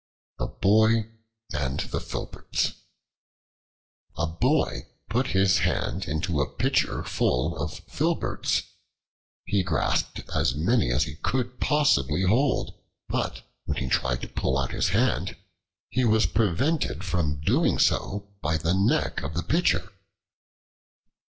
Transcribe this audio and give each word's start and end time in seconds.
The 0.39 0.47
Boy 0.47 1.11
and 1.53 1.79
the 1.79 1.99
Filberts 1.99 2.73
A 4.17 4.25
BOY 4.25 4.87
put 5.11 5.27
his 5.27 5.59
hand 5.59 6.05
into 6.05 6.41
a 6.41 6.49
pitcher 6.49 7.03
full 7.03 7.55
of 7.61 7.81
filberts. 7.87 8.63
He 9.45 9.61
grasped 9.61 10.21
as 10.33 10.55
many 10.55 10.89
as 10.91 11.03
he 11.03 11.17
could 11.17 11.59
possibly 11.59 12.23
hold, 12.23 12.81
but 13.09 13.43
when 13.65 13.77
he 13.77 13.89
tried 13.89 14.21
to 14.23 14.27
pull 14.27 14.57
out 14.57 14.71
his 14.71 14.89
hand, 14.89 15.37
he 15.91 16.03
was 16.03 16.25
prevented 16.25 17.03
from 17.03 17.39
doing 17.39 17.77
so 17.77 18.31
by 18.41 18.57
the 18.57 18.73
neck 18.73 19.21
of 19.21 19.35
the 19.35 19.43
pitcher. 19.43 19.93